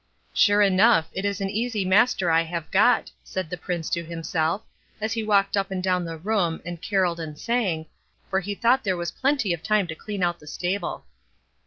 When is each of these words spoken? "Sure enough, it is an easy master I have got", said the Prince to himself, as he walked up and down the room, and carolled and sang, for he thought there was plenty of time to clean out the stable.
"Sure 0.33 0.63
enough, 0.63 1.07
it 1.13 1.25
is 1.25 1.41
an 1.41 1.49
easy 1.51 1.85
master 1.85 2.31
I 2.31 2.41
have 2.41 2.71
got", 2.71 3.11
said 3.23 3.51
the 3.51 3.55
Prince 3.55 3.87
to 3.91 4.03
himself, 4.03 4.63
as 4.99 5.13
he 5.13 5.21
walked 5.23 5.55
up 5.55 5.69
and 5.69 5.83
down 5.83 6.05
the 6.05 6.17
room, 6.17 6.59
and 6.65 6.81
carolled 6.81 7.19
and 7.19 7.37
sang, 7.37 7.85
for 8.27 8.39
he 8.39 8.55
thought 8.55 8.83
there 8.83 8.97
was 8.97 9.11
plenty 9.11 9.53
of 9.53 9.61
time 9.61 9.85
to 9.85 9.93
clean 9.93 10.23
out 10.23 10.39
the 10.39 10.47
stable. 10.47 11.05